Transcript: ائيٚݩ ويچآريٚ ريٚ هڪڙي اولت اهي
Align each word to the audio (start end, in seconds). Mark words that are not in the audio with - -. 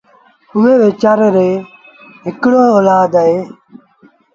ائيٚݩ 0.55 0.79
ويچآريٚ 0.81 1.33
ريٚ 1.35 1.63
هڪڙي 2.25 2.61
اولت 2.73 3.13
اهي 3.19 3.39